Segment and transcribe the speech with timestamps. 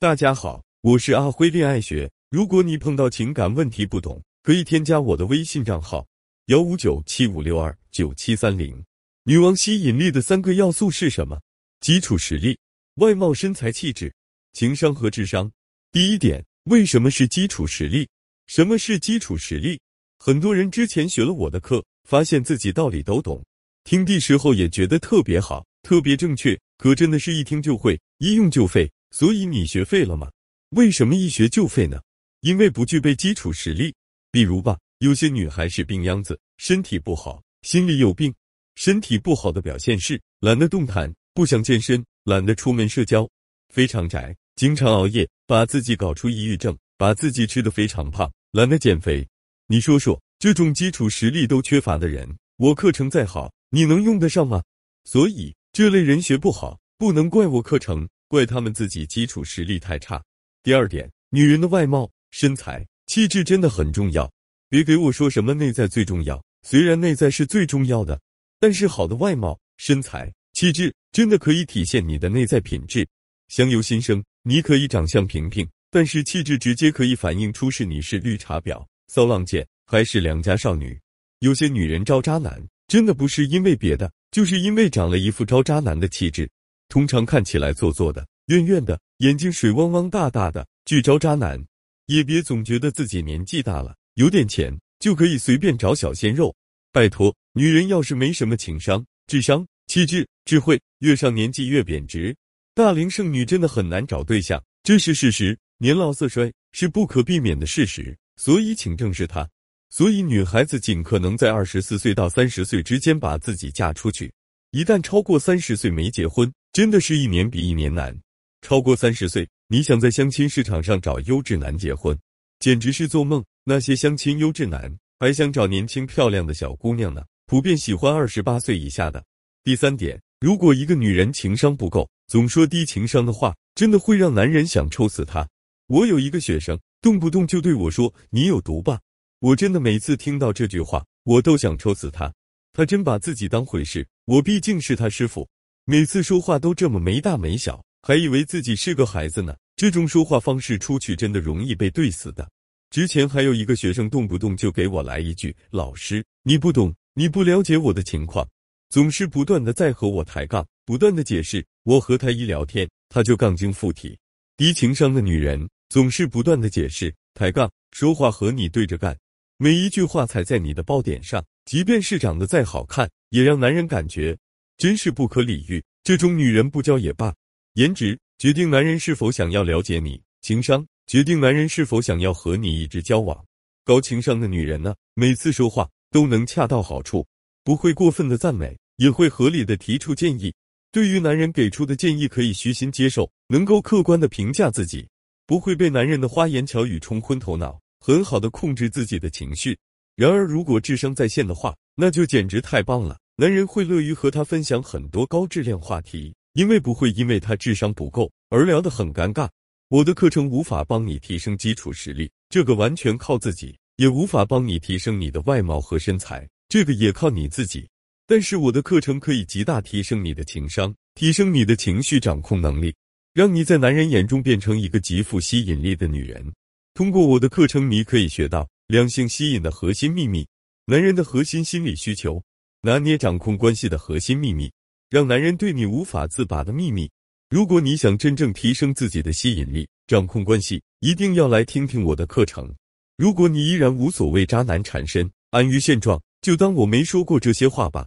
[0.00, 2.08] 大家好，我是阿辉恋爱学。
[2.30, 6.06] 如果你碰到情感问题不懂，可以添加我的微信账号
[6.46, 8.80] 幺五九七五六二九七三零。
[9.24, 11.40] 女王吸引力的三个要素是什么？
[11.80, 12.56] 基础实力、
[12.98, 14.14] 外貌、身材、气质、
[14.52, 15.50] 情商和智商。
[15.90, 18.08] 第一点，为什么是基础实力？
[18.46, 19.80] 什么是基础实力？
[20.20, 23.44] 很多人之前学了我的课，发现自己道理都懂，
[23.82, 28.88] 听的时候也觉得特别好，特别正确，可真的是一听就会，一用就废。
[29.10, 30.30] 所以你学废了吗？
[30.70, 32.00] 为什么一学就废呢？
[32.40, 33.94] 因为不具备基础实力。
[34.30, 38.32] 比如吧，有些女孩是病秧子，身体不好，心里有病。
[38.74, 43.28] 身体不好的表现是懒得动弹，不想健身，懒得出门社交，
[43.72, 49.26] 非常宅，经常熬夜，把自己搞出抑郁症，把自己吃得非常胖，懒得减肥。
[49.66, 54.62] 你说说，这种基础实力都缺乏的人，我课程再好，你能用得上吗？
[55.04, 58.08] 所以这类人学不好，不能怪我课程。
[58.28, 60.22] 怪他们自己基础实力太差。
[60.62, 64.30] 第二点，女人的外貌、身材、气质真的很重要。
[64.68, 68.20] 别给我说什么内在最重要，虽然内在是最重要的，
[68.60, 73.06] 但是好的外貌、身材、气质真的可以体现你的内在品质。
[73.48, 81.00] 相由心生，你可以长相平平，但是气质直接可以反映出是你是绿茶婊、骚浪贱还是良家少女。
[81.38, 86.46] 有些女人招渣男，真的不是因为别的，就是因为长了一副招渣男的气质。
[86.88, 91.62] 通常看起来做作的、怨怨的，眼睛水汪汪大大的，巨招渣男。
[92.06, 96.54] 也别总觉得自己年纪大了，有点钱就可以随便找小鲜肉。
[96.90, 102.34] 拜托，女人要是没什么情商、智商、气质、智慧，越上年纪越贬值。
[102.74, 105.58] 大龄剩女真的很难找对象，这是事实。
[105.76, 109.46] 年老色衰是不可避免的事实，所以请正视它。
[109.90, 114.32] 所以，女孩子尽可能在二十四岁到三十岁之间把自己嫁出去。
[114.70, 118.16] 一旦超过三十岁没结婚，真的是一年比一年难。
[118.62, 122.16] 超过三十岁，你想在相亲市场上找优质男结婚，
[122.60, 123.44] 简直是做梦。
[123.64, 129.24] 那些相亲优质男还想找年轻漂亮的小姑娘呢，普遍喜欢二十八岁以下的。
[129.64, 135.48] 第三点，如果一个女人情商不够，总说低情商的话，真的会让男人想抽死她。
[135.88, 139.00] 我有一个学生，动不动就对我说：“你有毒吧？”
[139.42, 142.32] 我真的每次听到这句话，我都想抽死他。
[142.72, 144.06] 他真把自己当回事。
[144.26, 145.48] 我毕竟是他师傅。
[145.90, 149.56] 每次说话都这么没大没小，还以为自己是个孩子呢。
[149.74, 152.46] 这种说话方式出去真的容易被怼死的。
[152.90, 158.46] 之前还有一个学生动不动就给我来一句：“老师，你不懂，你不了解我的情况。”
[158.90, 161.64] 总是不断的在和我抬杠，不断的解释。
[161.84, 164.18] 我和他一聊天，他就杠精附体。
[164.58, 169.16] 低情商的女人总是不断的解释、抬杠，说话和你对着干，
[169.56, 174.36] 每一句话踩在你的爆点上，即便是长得再好看，也让男人感觉。
[174.78, 177.34] 真是不可理喻，这种女人不交也罢。
[177.74, 183.44] 颜值决定男人是否想要了解你，情商决定男人是否想要和你一直交往。
[183.84, 187.26] 高情商的女人呢，每次说话都能恰到好处，
[187.64, 190.54] 不会过分的赞美，也会合理的提出建议。
[190.92, 195.08] 对于男人给出的建议，可以虚心接受，能够客观的评价自己，
[195.44, 199.76] 不会被男人的花言巧语冲昏头脑，很好的控制自己的情绪。
[200.14, 203.18] 然而，如果智商在线的话，那就简直太棒了。
[203.40, 209.48] 男人会乐于和他分享很多高质量话题，因为不会因为他智商不够而聊得很尴尬。
[209.90, 217.88] 我的课程无法帮你提升基础实力，这个完全靠自己；也无法帮你提升你的外貌和身材，这个也靠你自己。
[218.26, 222.92] 但是我的课程可以极大提升你的情商，提升你的情绪掌控能力，
[223.34, 226.44] 让你在男人眼中变成一个极富吸引力的女人。
[226.92, 230.44] 通过我的课程，你可以学到两性吸引的核心秘密，
[230.86, 232.42] 男人的核心心理需求。
[232.82, 234.70] 拿捏掌控关系的核心秘密，
[235.10, 237.10] 让男人对你无法自拔的秘密。
[237.50, 242.72] 如果你想真正提升自己的吸引力，掌控关系，一定要来听听我的课程。
[243.16, 248.06] 如果你依然无所谓渣男缠身，安于现状，就当我没说过这些话吧。